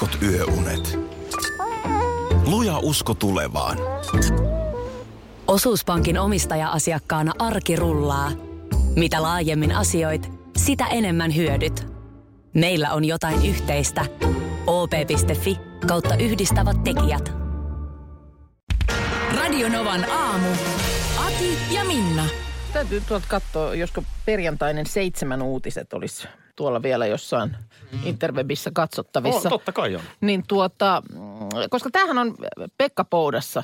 [0.00, 0.98] heikot yöunet.
[2.46, 3.78] Luja usko tulevaan.
[5.46, 8.30] Osuuspankin omistaja-asiakkaana arki rullaa.
[8.96, 11.86] Mitä laajemmin asioit, sitä enemmän hyödyt.
[12.54, 14.04] Meillä on jotain yhteistä.
[14.66, 17.32] op.fi kautta yhdistävät tekijät.
[19.36, 20.48] Radionovan aamu.
[21.26, 22.24] Ati ja Minna.
[22.72, 27.56] Täytyy tuolta katsoa, josko perjantainen seitsemän uutiset olisi tuolla vielä jossain
[28.04, 29.48] interwebissä katsottavissa.
[29.48, 30.02] Oh, totta kai on.
[30.20, 31.18] Niin tuota, mm,
[31.70, 32.34] koska tämähän on
[32.78, 33.62] Pekka Poudassa.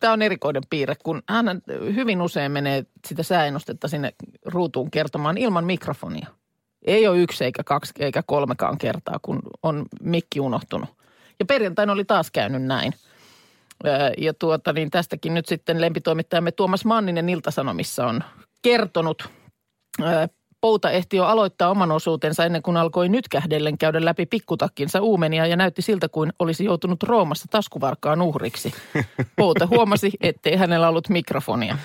[0.00, 1.62] Tämä on erikoinen piirre, kun hän
[1.94, 4.14] hyvin usein menee sitä sääennustetta sinne
[4.44, 6.26] ruutuun kertomaan ilman mikrofonia.
[6.86, 10.90] Ei ole yksi eikä kaksi eikä kolmekaan kertaa, kun on mikki unohtunut.
[11.38, 12.92] Ja perjantaina oli taas käynyt näin.
[14.18, 18.24] Ja tuota, niin tästäkin nyt sitten lempitoimittajamme Tuomas Manninen Iltasanomissa on
[18.62, 19.28] kertonut.
[20.62, 25.46] Pouta ehti jo aloittaa oman osuutensa ennen kuin alkoi nyt kähdellen käydä läpi pikkutakkinsa uumenia
[25.46, 28.72] ja näytti siltä kuin olisi joutunut Roomassa taskuvarkaan uhriksi.
[29.36, 31.78] Pouta huomasi, ettei hänellä ollut mikrofonia.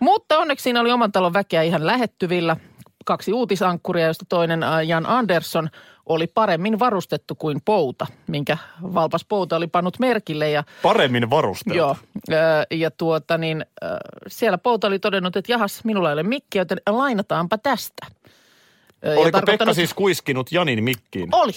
[0.00, 2.56] Mutta onneksi siinä oli oman talon väkeä ihan lähettyvillä.
[3.10, 5.68] Kaksi uutisankkuria, joista toinen ä, Jan Andersson
[6.06, 8.56] oli paremmin varustettu kuin Pouta, minkä
[8.94, 11.78] valpas Pouta oli pannut merkille ja Paremmin varusteltu.
[11.78, 11.96] Joo,
[12.30, 12.34] ö,
[12.70, 13.86] ja tuota niin, ö,
[14.26, 18.06] siellä Pouta oli todennut, että jahas, minulla ei ole mikkiä, joten lainataanpa tästä.
[19.02, 21.28] Ja Oliko Pekka siis kuiskinut Janin mikkiin?
[21.32, 21.52] Oli.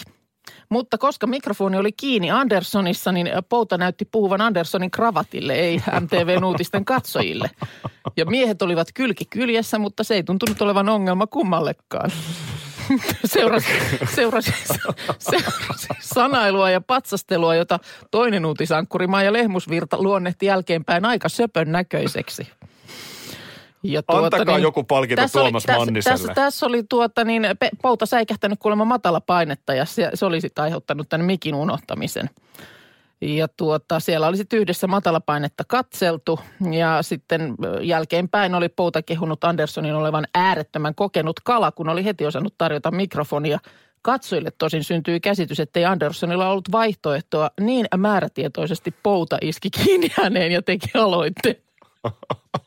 [0.69, 7.49] Mutta koska mikrofoni oli kiinni Anderssonissa, niin Pouta näytti puhuvan Anderssonin kravatille, ei MTV-uutisten katsojille.
[8.17, 12.11] Ja miehet olivat kylki kyljessä, mutta se ei tuntunut olevan ongelma kummallekaan.
[13.25, 13.67] Seurasi,
[14.15, 14.53] seurasi,
[15.19, 17.79] seurasi sanailua ja patsastelua, jota
[18.11, 22.47] toinen uutisankkuri Maija Lehmusvirta luonnehti jälkeenpäin aika söpön näköiseksi.
[23.83, 26.17] Ja Antakaa joku palkinto tässä oli- Tuomas tässä, Manniselle.
[26.17, 30.41] Tässä, tässä oli tuota niin, pe- pouta säikähtänyt kuulemma matala painetta ja se, se oli
[30.41, 32.29] sitten aiheuttanut tämän mikin unohtamisen.
[33.21, 36.39] Ja tuota, siellä oli sitten yhdessä matalapainetta katseltu
[36.71, 42.53] ja sitten jälkeenpäin oli Pouta kehunut Anderssonin olevan äärettömän kokenut kala, kun oli heti osannut
[42.57, 43.59] tarjota mikrofonia.
[44.01, 47.49] Katsojille tosin syntyi käsitys, että ei Anderssonilla ollut vaihtoehtoa.
[47.59, 51.55] Niin määrätietoisesti Pouta iski kiinni häneen ja teki aloitteen.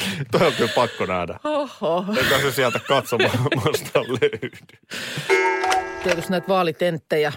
[0.32, 1.40] Toi on kyllä pakko nähdä.
[1.44, 2.04] Oho.
[2.18, 4.50] Eikä se sieltä katsomasta löydy.
[6.02, 7.32] Tietysti näitä vaalitenttejä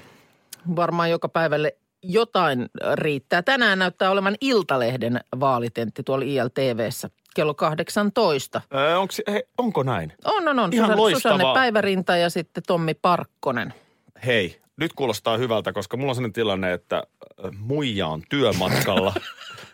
[0.76, 3.42] varmaan joka päivälle jotain riittää.
[3.42, 8.62] Tänään näyttää olevan Iltalehden vaalitentti tuolla ILTVssä kello 18.
[8.76, 10.14] Äh, onks, he, onko näin?
[10.26, 10.74] On, on, on.
[10.74, 11.38] Ihan Susanne, loistavaa.
[11.38, 13.74] Susanne Päivärinta ja sitten Tommi Parkkonen.
[14.26, 17.04] Hei, nyt kuulostaa hyvältä, koska mulla on sellainen tilanne, että
[17.58, 19.14] muija on työmatkalla.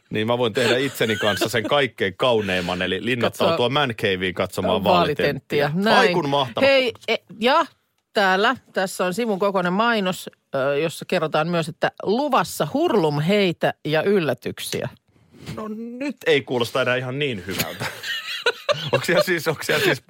[0.10, 5.72] niin mä voin tehdä itseni kanssa sen kaikkein kauneimman, eli linnoittautua Man Caveen katsomaan vaalitenttiä.
[5.98, 6.70] Ai kun mahtavaa.
[6.70, 7.66] Hei, e, ja
[8.14, 10.30] täällä, tässä on sivun kokoinen mainos,
[10.82, 14.90] jossa kerrotaan myös, että luvassa hurlum heitä ja yllätyksiä.
[15.56, 15.68] No
[16.00, 17.86] nyt ei kuulosta enää ihan niin hyvältä.
[18.92, 20.04] onko siellä siis, onko siellä siis,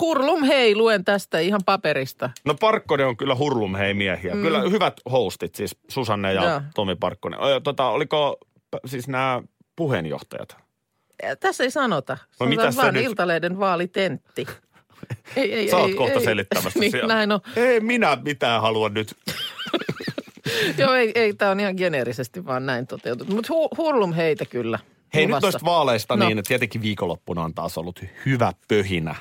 [0.00, 2.30] Hurlum hei, luen tästä ihan paperista.
[2.44, 4.34] no Parkkonen on kyllä hurlum hei miehiä.
[4.34, 4.42] Mm.
[4.42, 6.60] Kyllä hyvät hostit, siis Susanne ja Joo.
[6.74, 7.40] Tomi Parkkonen.
[7.64, 8.38] Tota, oliko
[8.86, 9.42] siis nämä
[9.76, 10.56] puheenjohtajat?
[11.22, 12.18] Ja Tässä ei sanota.
[12.40, 14.46] No mitä vaan nyt- Iltalehden vaalitentti.
[15.36, 16.24] Ei, ei, Sä oot ei, kohta ei.
[16.24, 17.14] selittämässä niin, siellä.
[17.14, 17.40] näin on.
[17.56, 19.16] Ei minä mitään halua nyt.
[20.78, 23.34] Joo, ei, ei tämä on ihan geneerisesti vaan näin toteutettu.
[23.34, 24.78] Mutta hu, hurlum heitä kyllä.
[25.14, 25.46] Hei nyt luvassa.
[25.46, 26.26] noista vaaleista No.
[26.28, 29.14] niin, että tietenkin viikonloppuna on taas ollut hyvä pöhinä.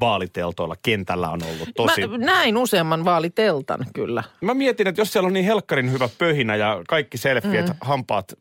[0.00, 2.06] Vaaliteltoilla kentällä on ollut tosi...
[2.06, 4.22] Mä näin useamman vaaliteltan kyllä.
[4.40, 7.74] Mä mietin, että jos siellä on niin helkkarin hyvä pöhinä ja kaikki selfieet, mm.
[7.80, 8.32] hampaat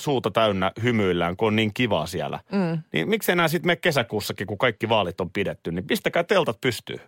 [0.00, 2.40] suuta täynnä hymyillään, kun on niin kivaa siellä.
[2.52, 2.78] Mm.
[2.92, 7.00] Niin miksi enää sitten me kesäkuussakin, kun kaikki vaalit on pidetty, niin pistäkää teltat pystyyn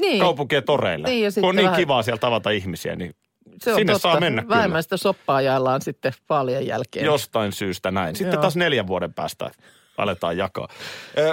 [0.00, 1.08] Niin, kaupunkien toreille.
[1.08, 3.14] Niin, kun on niin vähän- kivaa siellä tavata ihmisiä, niin
[3.62, 4.08] se on sinne totta.
[4.08, 4.56] saa mennä kyllä.
[4.56, 7.06] Vähemmän sitä soppaa jaellaan sitten vaalien jälkeen.
[7.06, 8.16] Jostain syystä näin.
[8.16, 8.40] Sitten Joo.
[8.40, 9.50] taas neljän vuoden päästä
[9.98, 10.68] aletaan jakaa.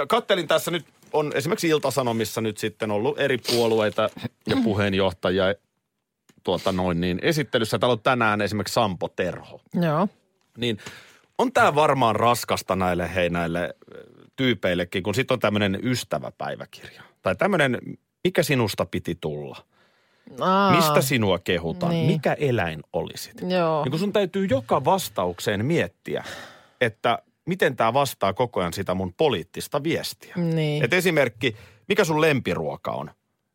[0.08, 4.10] Kattelin tässä nyt, on esimerkiksi Iltasanomissa nyt sitten ollut eri puolueita
[4.46, 5.44] ja puheenjohtajia
[6.44, 7.78] tuota noin niin esittelyssä.
[7.78, 9.60] Täällä on tänään esimerkiksi Sampo Terho.
[9.82, 10.08] Joo.
[10.58, 10.78] Niin
[11.38, 13.74] on tämä varmaan raskasta näille hei näille
[14.36, 17.02] tyypeillekin, kun sitten on tämmöinen ystäväpäiväkirja.
[17.22, 17.78] Tai tämmöinen,
[18.24, 19.64] mikä sinusta piti tulla?
[20.40, 21.92] Aa, Mistä sinua kehutaan?
[21.92, 22.06] niin.
[22.06, 23.40] Mikä eläin olisit?
[23.48, 23.84] Joo.
[23.84, 26.24] Niin kun sun täytyy joka vastaukseen miettiä,
[26.80, 30.34] että miten tämä vastaa koko ajan sitä mun poliittista viestiä.
[30.36, 30.84] Niin.
[30.84, 31.56] Et esimerkki,
[31.88, 33.10] mikä sun lempiruoka on?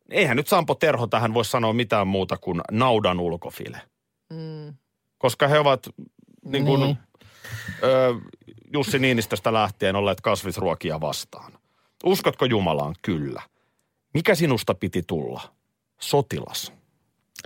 [0.10, 3.82] Eihän nyt Sampo Terho tähän voi sanoa mitään muuta kuin naudan ulkofile.
[4.30, 4.74] Mm.
[5.18, 5.88] Koska he ovat
[6.52, 6.98] niin kuin, Niin.
[7.84, 8.16] Ö,
[8.74, 11.54] Jussi Niinistöstä lähtien olleet kasvisruokia vastaan.
[12.04, 12.96] Uskotko Jumalaan?
[13.02, 13.42] Kyllä.
[14.14, 15.42] Mikä sinusta piti tulla?
[16.02, 16.74] Sotilas.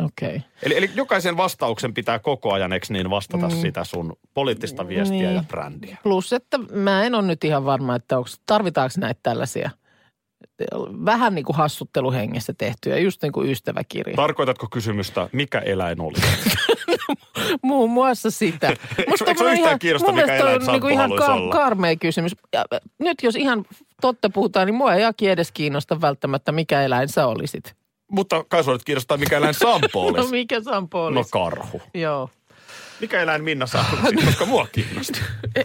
[0.05, 0.35] Okei.
[0.35, 0.39] Okay.
[0.63, 3.55] Eli, eli jokaisen vastauksen pitää koko ajan, eikö niin, vastata mm.
[3.55, 5.35] sitä sun poliittista viestiä Niin.
[5.35, 5.97] ja brändiä.
[6.03, 9.69] Plus, että mä en ole nyt ihan varma, että onko, tarvitaanko näitä tällaisia
[11.05, 14.15] vähän niin kuin hassutteluhengessä tehtyjä, just niin kuin ystäväkirja.
[14.15, 16.17] Tarkoitatko kysymystä, mikä eläin oli?
[17.61, 18.67] Muun muassa sitä.
[19.09, 21.51] Musta eikö on yhtään kiinnosta, mikä eläin on niinku Sampo ihan olla?
[21.51, 22.35] karmea kysymys.
[22.53, 22.65] Ja,
[22.99, 23.65] nyt jos ihan
[24.01, 27.75] totta puhutaan, niin mua ei Aki edes kiinnosta välttämättä, mikä eläin sä olisit.
[28.11, 30.31] Mutta kai nyt kiinnostaa, mikä eläin Sampo No olisi.
[30.31, 31.31] mikä Sampo No olisi?
[31.31, 31.81] karhu.
[31.93, 32.29] Joo.
[33.01, 33.65] Mikä eläin Minna
[34.03, 35.23] olisit, koska mua kiinnostaa.
[35.55, 35.63] E,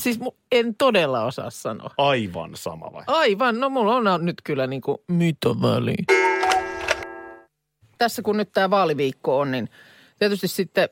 [0.00, 1.90] siis mu- en todella osaa sanoa.
[1.98, 3.04] Aivan sama vai?
[3.06, 6.04] Aivan, no mulla on nyt kyllä niin kuin mitä väliä.
[7.98, 9.68] Tässä kun nyt tämä vaaliviikko on, niin
[10.18, 10.88] tietysti sitten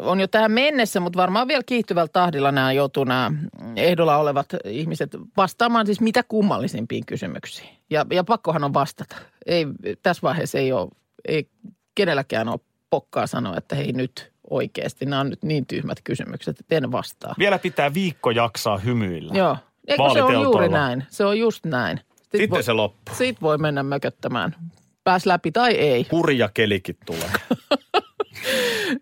[0.00, 3.32] on jo tähän mennessä, mutta varmaan vielä kiihtyvällä tahdilla nämä joutuu nämä
[3.76, 7.68] ehdolla olevat ihmiset vastaamaan siis mitä kummallisimpiin kysymyksiin.
[7.90, 9.16] Ja, ja pakkohan on vastata.
[9.46, 9.66] Ei,
[10.02, 10.90] tässä vaiheessa ei ole,
[11.28, 11.48] ei
[11.94, 12.60] kenelläkään ole
[12.90, 17.34] pokkaa sanoa, että hei nyt oikeasti, nämä on nyt niin tyhmät kysymykset, että en vastaa.
[17.38, 19.34] Vielä pitää viikko jaksaa hymyillä.
[19.34, 19.56] Joo.
[19.88, 20.42] Eikö se Vaaliteltoilla.
[20.44, 21.04] juuri näin?
[21.08, 22.00] Se on just näin.
[22.16, 23.14] Sitten, Sitten se loppuu.
[23.14, 24.56] Siitä voi mennä mököttämään.
[25.04, 26.04] Pääs läpi tai ei.
[26.10, 27.30] Kurja kelikin tulee.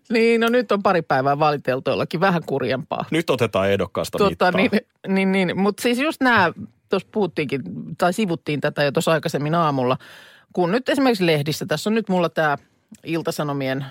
[0.09, 3.05] Niin, no nyt on pari päivää valiteltoillakin vähän kurjempaa.
[3.11, 4.51] Nyt otetaan ehdokkaasta mittaa.
[4.51, 4.71] niin,
[5.07, 5.59] niin, niin.
[5.59, 6.53] Mutta siis just nämä,
[6.89, 7.61] tuossa puhuttiinkin,
[7.97, 9.97] tai sivuttiin tätä jo tuossa aikaisemmin aamulla,
[10.53, 12.57] kun nyt esimerkiksi lehdissä, tässä on nyt mulla tämä
[13.03, 13.85] Iltasanomien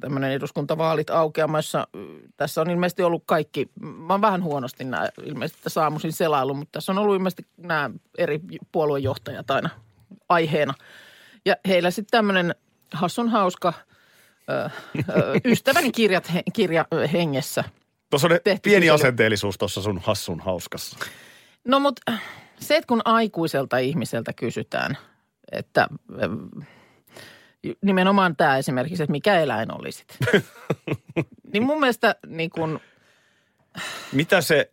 [0.00, 1.88] tämmöinen eduskuntavaalit aukeamassa.
[2.36, 6.72] Tässä on ilmeisesti ollut kaikki, mä oon vähän huonosti nämä ilmeisesti tässä aamuisin selailu, mutta
[6.72, 8.40] tässä on ollut ilmeisesti nämä eri
[8.72, 9.70] puoluejohtajat aina
[10.28, 10.74] aiheena.
[11.44, 12.54] Ja heillä sitten tämmöinen
[12.92, 13.72] hassun hauska
[14.50, 14.70] ö, ö,
[15.44, 17.64] ystäväni kirjat, kirja ö, hengessä–
[18.12, 18.90] Tuossa on pieni kysely.
[18.90, 20.98] asenteellisuus tuossa sun hassun hauskassa.
[21.64, 22.12] No mutta
[22.60, 24.96] se, että kun aikuiselta ihmiseltä kysytään,
[25.52, 25.88] että
[27.82, 30.06] nimenomaan tämä esimerkiksi, että mikä eläin olisit.
[31.52, 32.80] niin mun mielestä niin kun,
[34.12, 34.70] Mitä se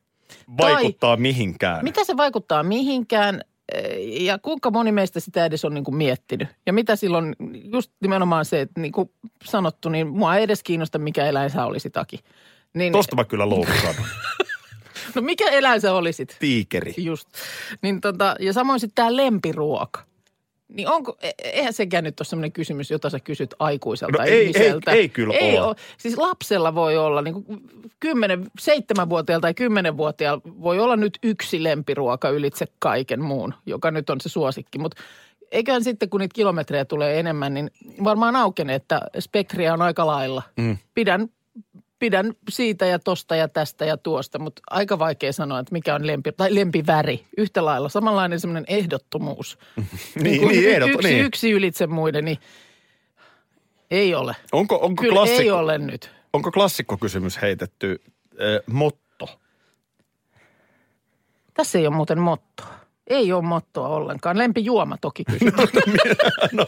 [0.57, 1.83] vaikuttaa mihinkään?
[1.83, 3.41] mitä se vaikuttaa mihinkään
[3.73, 6.47] eh, ja kuinka moni meistä sitä edes on niin kuin miettinyt.
[6.65, 9.11] Ja mitä silloin, just nimenomaan se, että niin kuin
[9.45, 12.19] sanottu, niin mua ei edes kiinnosta, mikä eläin sä olisit, Aki.
[12.73, 13.95] Niin, Tosta mä kyllä loukkaan.
[15.15, 16.37] no mikä eläin sä olisit?
[16.39, 16.93] Tiikeri.
[16.97, 17.27] Just.
[17.81, 20.03] Niin tota, ja samoin sitten tämä lempiruoka.
[20.69, 24.31] Niin onko, e- eihän sekään nyt ole sellainen kysymys, jota sä kysyt aikuiselta No ei-
[24.33, 24.91] ei- ihmiseltä.
[24.91, 25.67] ei kyllä ei ole.
[25.67, 25.75] ole.
[25.97, 27.61] Siis lapsella voi olla, niin kuin
[27.99, 34.21] kymmenen, seitsemänvuotiaalla tai kymmenenvuotiaalla voi olla nyt yksi lempiruoka ylitse kaiken muun, joka nyt on
[34.21, 34.79] se suosikki.
[34.79, 35.01] Mutta
[35.51, 37.71] eiköhän sitten, kun niitä kilometrejä tulee enemmän, niin
[38.03, 40.41] varmaan aukenee, että spektriä on aika lailla.
[40.57, 40.77] Mm.
[40.93, 41.29] Pidän,
[41.99, 46.07] pidän siitä ja tosta ja tästä ja tuosta, mutta aika vaikea sanoa, että mikä on
[46.07, 47.25] lempi, tai lempiväri.
[47.37, 49.57] Yhtä lailla, samanlainen semmoinen ehdottomuus.
[50.23, 51.25] Niin, niin, y- ehdot, yksi, niin.
[51.25, 52.37] yksi ylitse muiden, niin
[53.91, 54.35] ei ole.
[54.51, 56.11] Onko, onko, Kyllä klassikko, ei ole nyt.
[56.33, 58.01] onko klassikkokysymys heitetty
[58.31, 59.39] äh, motto?
[61.53, 62.68] Tässä ei ole muuten mottoa.
[63.09, 64.37] Ei ole mottoa ollenkaan.
[64.37, 65.67] Lempijuoma toki kysytään.
[66.51, 66.65] no,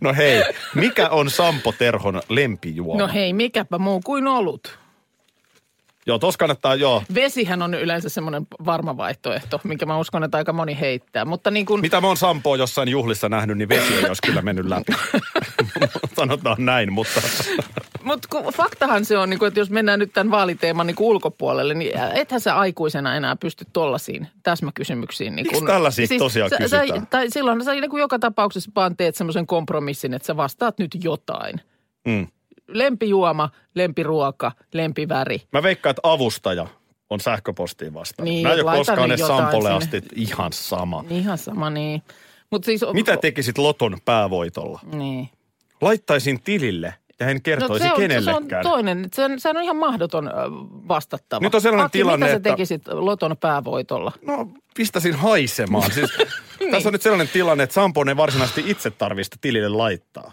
[0.00, 0.42] no hei,
[0.74, 2.98] mikä on Sampo Terhon lempijuoma?
[2.98, 4.78] No hei, mikäpä muu kuin olut.
[6.06, 7.02] Joo, tos kannattaa, joo.
[7.14, 11.24] Vesihän on yleensä semmoinen varma vaihtoehto, minkä mä uskon, että aika moni heittää.
[11.24, 14.42] Mutta niin kuin, Mitä mä oon Sampoa jossain juhlissa nähnyt, niin vesi ei olisi kyllä
[14.42, 14.92] mennyt läpi.
[16.16, 17.20] Sanotaan näin, mutta
[18.02, 21.92] Mutta faktahan se on, niin kuin, että jos mennään nyt tämän vaaliteeman niin ulkopuolelle, niin
[22.14, 25.36] ethän sä aikuisena enää pysty tollasiin täsmäkysymyksiin.
[25.36, 27.00] Niin Miksi tällaisia tosiaan sä, kysytään?
[27.00, 30.96] Sä, tai silloin sä niin joka tapauksessa vaan teet semmoisen kompromissin, että sä vastaat nyt
[31.04, 31.60] jotain.
[32.06, 32.26] mm.
[32.68, 35.42] Lempijuoma, lempiruoka, lempiväri.
[35.52, 36.66] mä veikkaan, että avustaja
[37.10, 38.24] on sähköpostiin vastaan.
[38.24, 41.04] Niin, mä en ole koskaan jotain Sampolle asti, ihan sama.
[41.10, 42.02] Ihan sama, niin.
[42.50, 44.80] Mut siis, Mitä tekisit Loton päävoitolla?
[44.92, 45.28] Niin.
[45.80, 48.66] Laittaisin tilille ja en kertoisi No se on, se kenellekään.
[48.66, 49.08] on toinen.
[49.14, 50.30] Se on, se on ihan mahdoton
[50.88, 51.40] vastattava.
[51.40, 54.12] Nyt on sellainen Aki, tilanne, mitä sä että- tekisit Loton päävoitolla?
[54.26, 55.92] No, pistäisin haisemaan.
[55.92, 56.10] Siis,
[56.60, 56.70] Niin.
[56.72, 60.32] Tässä on nyt sellainen tilanne, että Sampo ei varsinaisesti itse tarvista tilille laittaa.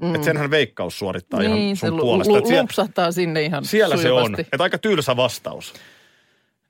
[0.00, 0.14] Mm.
[0.14, 2.32] Että senhän veikkaus suorittaa ihan niin, sun se puolesta.
[2.32, 4.22] lu, siellä, lupsahtaa sinne ihan siellä se on.
[4.24, 4.42] sujuvasti.
[4.52, 5.74] Että aika tylsä vastaus.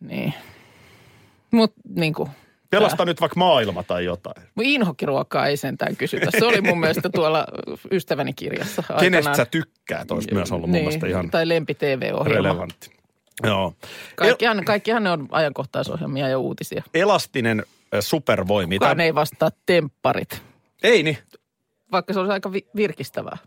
[0.00, 0.35] Niin.
[1.50, 2.31] Mutta niin kuin,
[2.78, 4.47] Pelasta nyt vaikka maailma tai jotain.
[4.62, 6.30] inhokkiruokaa ei sentään kysytä.
[6.38, 7.47] Se oli mun mielestä tuolla
[7.92, 9.37] ystäväni kirjassa Kenestä aikanaan.
[9.37, 12.49] sä tykkäät, olisi myös ollut mun niin, mielestä ihan Tai lempi TV-ohjelma.
[12.49, 12.90] relevantti.
[13.42, 13.75] Joo.
[14.16, 16.83] Kaikkihan, kaikkihan ne on ajankohtaisohjelmia ja uutisia.
[16.95, 17.62] Elastinen
[18.00, 18.78] supervoimi.
[18.78, 20.42] Kukaan ei vastaa tempparit,
[20.83, 21.18] Ei niin.
[21.92, 23.38] vaikka se olisi aika vi- virkistävää.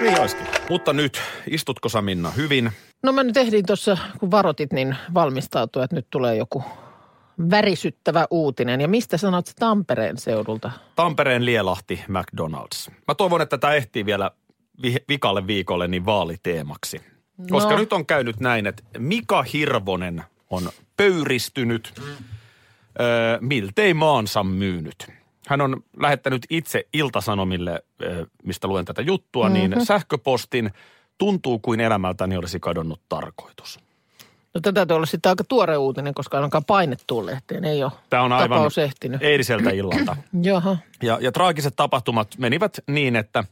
[0.00, 0.46] Niin olisikin.
[0.70, 2.72] Mutta nyt, istutko sä Minna hyvin?
[3.02, 6.64] No mä nyt ehdin tuossa, kun varotit, niin valmistautua, että nyt tulee joku
[7.50, 8.80] värisyttävä uutinen.
[8.80, 10.70] Ja mistä sanot Tampereen seudulta?
[10.96, 12.92] Tampereen Lielahti McDonald's.
[13.08, 14.30] Mä toivon, että tämä ehtii vielä
[14.82, 17.00] vi- vikalle viikolle niin vaaliteemaksi.
[17.50, 17.78] Koska No.
[17.78, 21.94] nyt on käynyt näin, että Mika Hirvonen on pöyristynyt,
[23.00, 25.06] öö, miltei maansa myynyt.
[25.48, 29.70] Hän on lähettänyt itse Iltasanomille, öö, mistä luen tätä juttua, mm-hmm.
[29.70, 30.70] niin sähköpostin
[31.18, 33.78] tuntuu kuin elämältäni olisi kadonnut tarkoitus.
[34.56, 38.22] No tätä täytyy olla sitten aika tuore uutinen, koska ainakaan painettuun lehteen ei ole Tämä
[38.22, 39.22] on aivan tapaus ehtinyt.
[39.22, 40.16] eiliseltä illalta.
[40.42, 40.76] Jaha.
[41.02, 43.44] Ja, ja traagiset tapahtumat menivät niin, että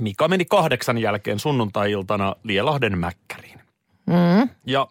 [0.00, 3.60] Mika meni kahdeksan jälkeen sunnuntai-iltana Lielahden Mäkkäriin.
[4.06, 4.86] Mm, Ja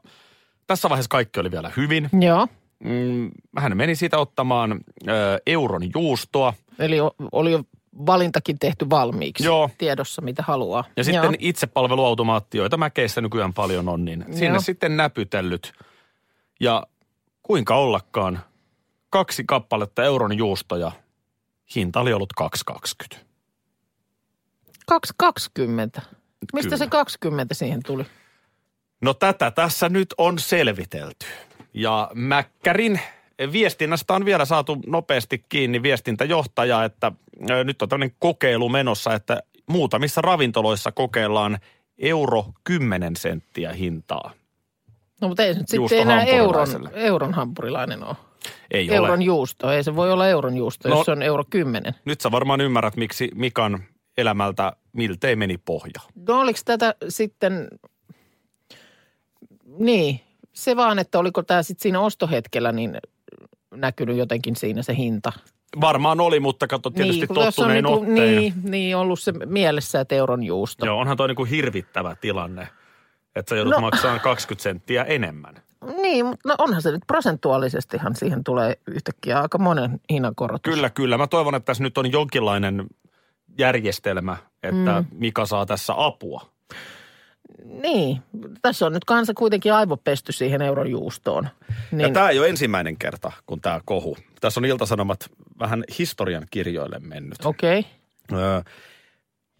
[0.67, 2.09] tässä vaiheessa kaikki oli vielä hyvin.
[2.21, 2.47] joo.
[2.83, 4.71] Mm, hän meni siitä ottamaan
[5.07, 5.11] ö,
[5.45, 6.53] euron juustoa.
[6.79, 6.97] Eli
[7.31, 7.63] oli jo
[8.05, 9.43] valintakin tehty valmiiksi.
[9.43, 9.69] Joo.
[9.77, 10.83] Tiedossa, mitä haluaa.
[10.97, 14.61] Ja sitten itsepalveluautomaatti, joita mäkeissä nykyään paljon on, niin sinne Joo.
[14.61, 15.73] sitten näpytellyt.
[16.59, 16.83] Ja
[17.43, 18.39] kuinka ollakaan,
[19.09, 20.91] kaksi kappaletta euron juustoja,
[21.75, 23.17] hinta oli ollut 2,20.
[24.91, 26.01] 2,20.
[26.53, 26.77] Mistä Kyllä.
[26.77, 28.05] se 20 siihen tuli?
[29.01, 31.25] No tätä tässä nyt on selvitelty.
[31.73, 32.99] Ja Mäkkärin
[33.51, 37.11] viestinnästä on vielä saatu nopeasti kiinni viestintäjohtaja, että
[37.63, 41.57] nyt on tämmöinen kokeilu menossa, että muutamissa ravintoloissa kokeillaan
[41.97, 44.31] euro 10 senttiä hintaa.
[45.21, 48.15] No mutta ei se nyt sitten enää euron, euron hampurilainen ole.
[48.71, 49.23] Ei euron ole.
[49.23, 49.71] juusto.
[49.71, 51.95] Ei se voi olla euron juusto, No- jos se on euro 10.
[52.05, 53.83] Nyt sä varmaan ymmärrät, miksi Mikan
[54.17, 56.01] elämältä miltei meni pohja.
[56.27, 57.67] No oliko tätä sitten,
[59.77, 60.19] niin,
[60.53, 62.97] se vaan, että oliko tämä sitten siinä ostohetkellä niin
[63.75, 65.33] näkynyt jotenkin siinä se hinta.
[65.81, 68.35] Varmaan oli, mutta kato tietysti niin, jos on tottuneen niinku, otteen.
[68.35, 70.85] niin, niin, ollut se mielessä, että euron juusto.
[70.85, 72.67] Joo, onhan toi niinku hirvittävä tilanne,
[73.35, 73.73] että sä joudut.
[73.73, 73.79] No.
[73.79, 75.55] maksamaan 20 senttiä enemmän.
[76.01, 80.73] Niin, mutta no onhan se nyt prosentuaalisestihan siihen tulee yhtäkkiä aika monen hinnankorotus.
[80.73, 81.17] Kyllä, kyllä.
[81.17, 82.87] Mä toivon, että tässä nyt on jonkinlainen
[83.57, 85.05] järjestelmä, että mm.
[85.11, 86.50] Mika saa tässä apua.
[87.81, 88.21] Niin,
[88.61, 91.49] tässä on nyt kansa kuitenkin aivopesty siihen euron juustoon.
[91.91, 92.01] Niin.
[92.01, 94.17] Ja tämä ei ole ensimmäinen kerta, kun tämä kohu.
[94.41, 97.45] Tässä on Iltasanomat vähän historian kirjoille mennyt.
[97.45, 97.79] okei.
[97.79, 98.41] Okay.
[98.41, 98.61] Öö,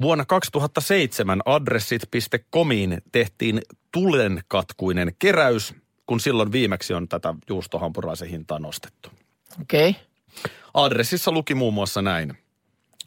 [0.01, 5.73] vuonna 2007 adressit.comiin tehtiin tulenkatkuinen keräys,
[6.05, 9.09] kun silloin viimeksi on tätä juustohampuraisen hintaa nostettu.
[9.61, 9.89] Okei.
[9.89, 10.01] Okay.
[10.73, 12.37] Adressissa luki muun muassa näin.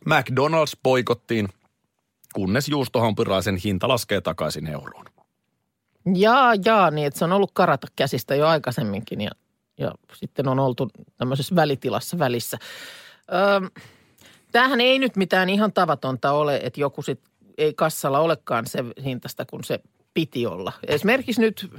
[0.09, 1.49] McDonald's poikottiin,
[2.35, 5.05] kunnes juustohampuraisen hinta laskee takaisin euroon.
[6.15, 9.31] Jaa, jaa, niin että se on ollut karata käsistä jo aikaisemminkin ja,
[9.79, 12.59] ja sitten on oltu tämmöisessä välitilassa välissä.
[13.33, 13.69] Öö,
[14.53, 17.21] tämähän ei nyt mitään ihan tavatonta ole, että joku sit
[17.59, 19.81] ei kassalla olekaan se hintasta, kun se
[20.15, 20.73] piti olla.
[20.87, 21.71] Esimerkiksi nyt,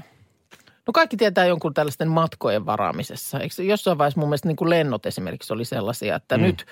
[0.88, 3.40] no kaikki tietää jonkun tällaisten matkojen varaamisessa.
[3.40, 6.44] Eikö jossain vaiheessa mun mielestä niin kuin lennot esimerkiksi oli sellaisia, että mm.
[6.44, 6.66] nyt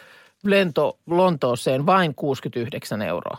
[0.44, 3.38] lento Lontooseen vain 69 euroa.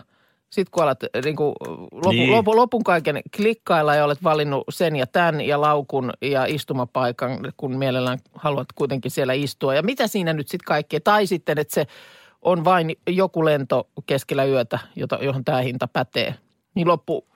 [0.55, 1.55] Sitten kun alat niin kuin
[1.93, 2.31] lopu, Niin.
[2.31, 7.79] lopu, lopun kaiken klikkailla ja olet valinnut sen ja tämän ja laukun ja istumapaikan, kun
[7.79, 9.75] mielellään haluat kuitenkin siellä istua.
[9.75, 11.01] Ja mitä siinä nyt sitten kaikkea?
[11.01, 11.87] Tai sitten, että se
[12.43, 16.35] on vain joku lento keskellä yötä, jota, johon tämä hinta pätee.
[16.75, 17.27] Niin loppu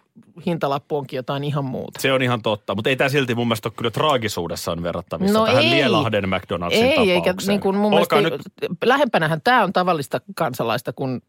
[0.46, 2.00] hintalappu onkin jotain ihan muuta.
[2.00, 5.46] Se on ihan totta, mutta ei tämä silti mun mielestä ole kyllä traagisuudessaan verrattavissa No
[5.46, 5.70] tähän ei.
[5.70, 7.08] Lielahden McDonald'sin Ei, tapaukseen.
[7.16, 11.22] eikä niin kuin mun olkaa, mielestä, nyt, lähempänähän tämä on tavallista kansalaista kuin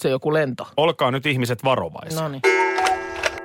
[0.00, 0.66] se joku lento.
[0.76, 2.22] olkaa nyt ihmiset varovaisia.
[2.22, 2.42] No niin.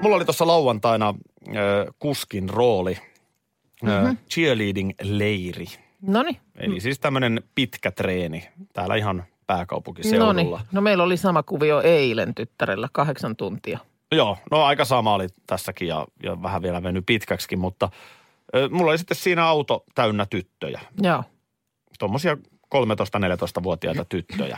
[0.01, 1.13] Mulla oli tuossa lauantaina
[1.47, 1.55] äh,
[2.00, 2.97] kuskin rooli,
[3.83, 4.05] mm-hmm.
[4.05, 5.65] äh, cheerleading-leiri.
[6.01, 6.38] No niin.
[6.55, 10.33] Eli siis tämmöinen pitkä treeni täällä ihan pääkaupunkiseudulla.
[10.33, 10.57] niin.
[10.71, 13.79] No meillä oli sama kuvio eilen tyttärellä, kahdeksan tuntia.
[14.12, 17.89] Joo, no aika sama oli tässäkin ja, ja vähän vielä mennyt pitkäksikin, mutta
[18.55, 20.81] ö, mulla oli sitten siinä auto täynnä tyttöjä.
[21.01, 21.24] Joo,
[22.00, 22.38] Tuommoisia
[22.75, 24.57] 13-14-vuotiaita tyttöjä.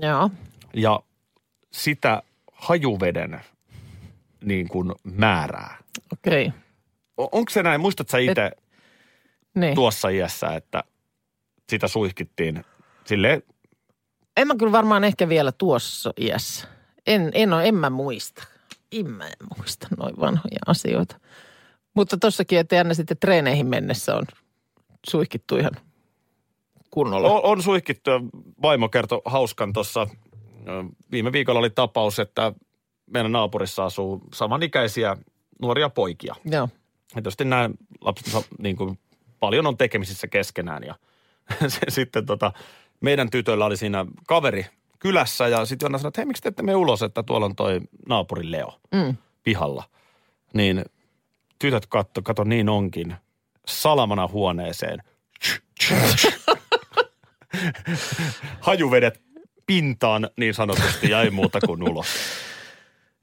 [0.00, 0.30] joo.
[0.74, 1.00] Ja
[1.74, 3.40] sitä hajuveden
[4.44, 5.76] niin kuin määrää.
[6.12, 6.52] Okei.
[7.16, 8.50] O- onko se näin, muistatko sä itse
[9.54, 9.74] Niin.
[9.74, 10.84] tuossa iässä, että
[11.70, 12.64] sitä suihkittiin
[13.04, 13.42] silleen,
[14.36, 16.68] En mä kyllä varmaan ehkä vielä tuossa iässä.
[17.06, 18.42] En, en, ole, en mä muista.
[18.92, 21.16] En mä en muista noin vanhoja asioita.
[21.94, 24.24] Mutta tossakin, että aina sitten treeneihin mennessä on
[25.10, 25.72] suihkittu ihan
[26.90, 27.30] kunnolla.
[27.30, 28.20] on, on suihkittu ja
[28.62, 30.06] vaimo kertoi hauskan tuossa.
[31.12, 32.52] Viime viikolla oli tapaus, että
[33.06, 35.16] meidän naapurissa asuu samanikäisiä
[35.62, 36.34] nuoria poikia.
[36.44, 36.68] Joo.
[37.16, 38.98] Ja tietysti nämä lapset niin kuin,
[39.40, 40.94] paljon on tekemisissä keskenään ja
[41.68, 42.52] se, sitten tota,
[43.00, 44.66] meidän tytöllä oli siinä kaveri
[44.98, 47.56] kylässä ja sitten Jonna sanoi, että hei miksi te ette mene ulos, että tuolla on
[47.56, 49.16] toi naapuri Leo Mm.
[49.42, 49.84] pihalla.
[50.52, 50.84] Niin
[51.58, 53.16] tytöt katto, kato niin onkin,
[53.66, 55.02] salamana huoneeseen.
[58.60, 59.22] Hajuvedet
[59.66, 62.06] pintaan niin sanotusti ja ei muuta kuin ulos.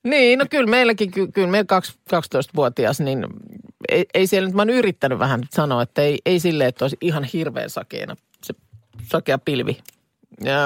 [0.04, 3.28] Niin, no kyllä meilläkin, ky- kyllä meillä kaksi- 12-vuotias, niin
[3.90, 6.98] ei, ei siellä nyt, mä oon yrittänyt vähän sanoa, että ei, ei silleen, että olisi
[7.02, 8.54] ihan hirveän sakeena se
[9.04, 9.78] sakea pilvi.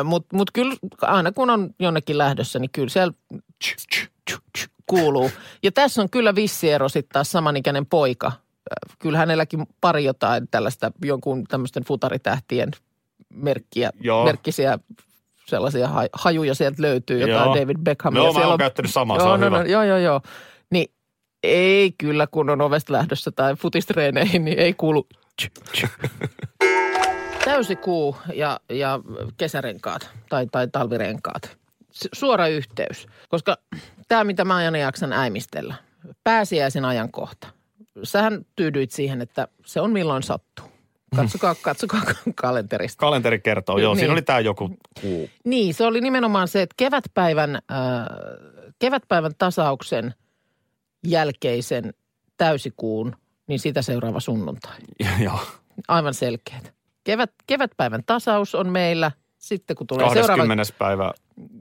[0.03, 3.13] Mutta mut kyllä aina kun on jonnekin lähdössä, niin kyllä siellä
[4.86, 5.32] kuuluu.
[5.63, 8.32] Ja tässä on kyllä vissi ero sitten taas samanikäinen poika.
[9.00, 12.72] Kyllä hänelläkin pari jotain tällaista jonkun tämmöisten futaritähtien
[13.34, 14.25] merkkiä, Joo.
[14.25, 14.79] merkkisiä
[15.47, 17.55] sellaisia ha- hajuja sieltä löytyy, jotain Joo.
[17.55, 18.19] David Beckhamia.
[18.19, 19.57] Joo, mä Siellä oon käyttänyt samaa, se joo, on no, hyvä.
[19.57, 20.21] No, joo, joo, joo.
[20.71, 20.91] Niin
[21.43, 25.07] ei kyllä, kun on ovesta lähdössä tai futistreeneihin, niin ei kuulu
[27.45, 28.99] täysikuu ja, ja
[29.37, 31.57] kesärenkaat tai, tai talvirenkaat.
[32.13, 33.57] Suora yhteys, koska
[34.07, 35.75] tämä, mitä mä aina jaksan äimistellä,
[36.23, 37.47] pääsiäisen ajankohta.
[38.03, 40.75] Sähän tyydyit siihen, että se on milloin sattuu.
[41.15, 42.01] Katsokaa, katsokaa
[42.41, 43.00] kalenterista.
[43.00, 44.00] Kalenteri kertoo, joo, Niin.
[44.00, 45.29] siinä oli tämä joku kuu.
[45.45, 47.60] Niin, se oli nimenomaan se, että kevätpäivän, äh,
[48.79, 50.13] kevätpäivän tasauksen
[51.07, 51.93] jälkeisen
[52.38, 53.15] täysikuun,
[53.48, 54.77] niin sitä seuraava sunnuntai.
[55.24, 55.39] joo.
[55.88, 56.74] Aivan selkeät.
[57.03, 59.12] Kevät, kevätpäivän tasaus on meillä.
[59.38, 60.74] Sitten kun tulee seuraava 20.
[60.79, 61.13] päivä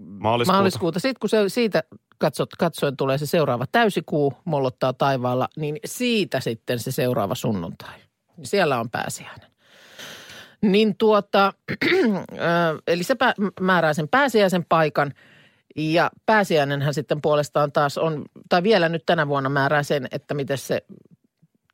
[0.07, 0.57] maaliskuuta.
[0.57, 1.83] maaliskuuta, sitten kun se, siitä
[2.19, 7.95] katsot, katsoen tulee se seuraava täysikuu, mollottaa taivaalla, niin siitä sitten se seuraava sunnuntai.
[8.37, 9.51] Niin Siellä on pääsiäinen.
[10.63, 11.89] Niin tuota, ö,
[12.87, 13.17] eli se
[13.61, 15.13] määrää sen pääsiäisen paikan
[15.77, 20.59] ja pääsiäinenhän sitten puolestaan taas on, tai vielä nyt tänä vuonna määrää sen, että miten
[20.59, 20.83] se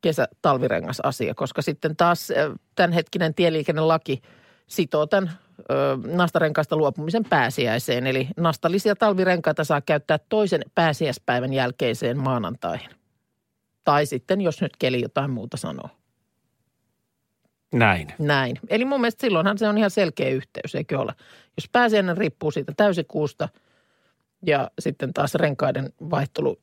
[0.01, 4.21] kesä-talvirengas asia, koska sitten taas ö, tämänhetkinen tieliikennelaki
[4.67, 8.07] sitoo tämän ö, nastarenkaista luopumisen pääsiäiseen.
[8.07, 12.89] Eli nastallisia talvirenkaita saa käyttää toisen pääsiäispäivän jälkeiseen maanantaihin.
[13.83, 15.89] Tai sitten, jos nyt keli jotain muuta sanoo.
[17.73, 18.13] Näin.
[18.19, 18.59] Näin.
[18.69, 21.13] Eli mun mielestä silloinhan se on ihan selkeä yhteys, eikö ole?
[21.57, 23.49] Jos pääsiäinen riippuu siitä täysikuusta
[24.45, 26.59] ja sitten taas renkaiden vaihtelu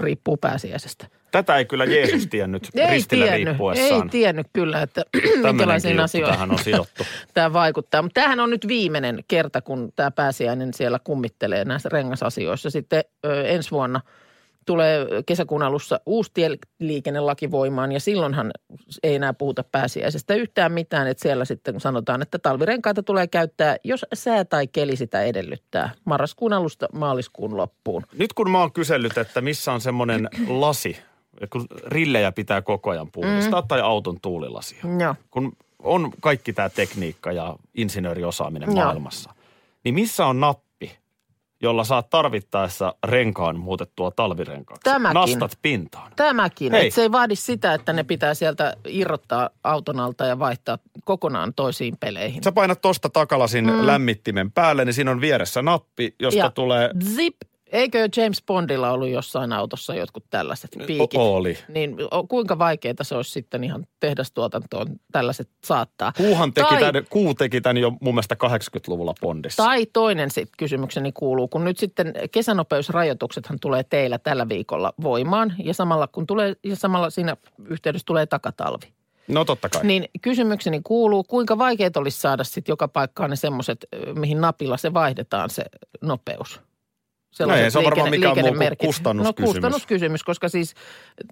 [0.00, 1.06] riippuu pääsiäisestä.
[1.30, 4.02] Tätä ei kyllä Jeesus tiennyt Ei ristillä tiennyt, riippuessaan.
[4.02, 5.02] ei tiennyt kyllä, että
[5.42, 7.06] minkälaisiin asioihin tähän on sidottu.
[7.34, 8.02] tämä vaikuttaa.
[8.02, 12.70] Mutta tämähän on nyt viimeinen kerta, kun tämä pääsiäinen siellä kummittelee näissä rengasasioissa.
[12.70, 14.00] Sitten ö, ensi vuonna
[14.66, 18.50] tulee kesäkuun alussa uusi tieliikennelaki voimaan ja silloinhan
[19.02, 21.06] ei enää puhuta pääsiäisestä yhtään mitään.
[21.06, 25.90] Että siellä sitten sanotaan, että talvirenkaita tulee käyttää, jos sää tai keli sitä edellyttää.
[26.04, 28.02] Marraskuun alusta maaliskuun loppuun.
[28.18, 30.96] Nyt kun mä oon kysellyt, että missä on semmoinen lasi,
[31.50, 33.68] kun rillejä pitää koko ajan puhdistaa, mm.
[33.68, 34.84] tai auton tuulilasia.
[35.00, 35.14] Joo.
[35.30, 38.84] Kun on kaikki tämä tekniikka ja insinööriosaaminen Joo.
[38.84, 39.30] maailmassa,
[39.84, 40.65] niin missä on nappi,
[41.62, 44.84] jolla saat tarvittaessa renkaan muutettua talvirenkaaksi?
[44.84, 45.14] Tämäkin.
[45.14, 46.12] Nastat pintaan.
[46.16, 46.86] Tämäkin, Hei.
[46.86, 51.54] että se ei vaadi sitä, että ne pitää sieltä irrottaa auton alta ja vaihtaa kokonaan
[51.54, 52.42] toisiin peleihin.
[52.42, 53.86] Sä painat tosta takalasin mm.
[53.86, 56.90] lämmittimen päälle, niin siinä on vieressä nappi, josta Ja tulee...
[57.14, 57.36] Zip.
[57.72, 61.20] Eikö James Bondilla ollut jossain autossa jotkut tällaiset piikit?
[61.20, 61.58] O- oli.
[61.68, 61.96] Niin
[62.28, 66.12] kuinka vaikeaa se olisi sitten ihan tehdastuotantoon tällaiset saattaa?
[66.16, 69.62] Kuuhan teki Tai- tämän, kuu teki tämän jo mun mielestä 80-luvulla Bondissa.
[69.62, 75.74] Tai toinen sit kysymykseni kuuluu, kun nyt sitten kesänopeusrajoituksethan tulee teillä tällä viikolla voimaan ja
[75.74, 77.36] samalla, kun tulee, ja samalla siinä
[77.68, 78.92] yhteydessä tulee takatalvi.
[79.28, 79.84] No totta kai.
[79.84, 84.94] Niin kysymykseni kuuluu, kuinka vaikeet olisi saada sitten joka paikkaan ne semmoiset, mihin napilla se
[84.94, 85.64] vaihdetaan se
[86.02, 86.60] nopeus?
[87.36, 88.86] Sellaiset No ei se on varmaan mikään muu kuin liikennemerkit.
[88.86, 89.40] kustannuskysymys.
[89.48, 90.74] No kustannuskysymys, koska siis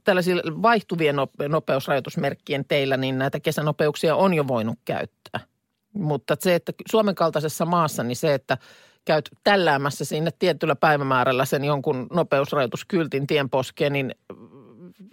[0.04, 5.40] tällaisilla vaihtuvien nope- nopeusrajoitusmerkkien teillä, niin näitä kesänopeuksia on jo voinut käyttää.
[5.92, 8.58] Mutta se, että Suomen kaltaisessa maassa, niin se, että
[9.04, 14.14] käyt tälläämässä sinne tietyllä päivämäärällä sen jonkun nopeusrajoituskyltin tienposkeen, niin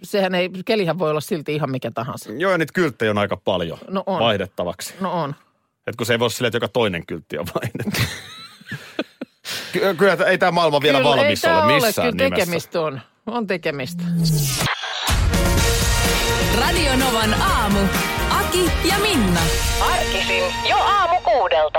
[0.02, 2.32] sehän ei, kelihän voi olla silti ihan mikä tahansa.
[2.32, 4.20] Joo, ja niitä kylttejä on aika paljon No on.
[4.20, 4.94] vaihdettavaksi.
[5.00, 5.34] No on.
[5.86, 8.00] Et kun se ei voi silleen, että joka toinen kyltti on vaihdettu.
[9.72, 12.44] Ky- Kyllä ei tämä maailma vielä Kyllä, valmis ei tää ole missään Kyllä nimessä.
[12.44, 13.00] tekemistä on.
[13.26, 14.02] On tekemistä.
[16.60, 17.78] Radio Novan aamu.
[18.40, 19.40] Aki ja Minna.
[19.92, 21.78] Arkisin jo aamu kuudelta.